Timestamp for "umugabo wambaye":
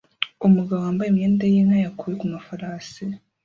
0.47-1.07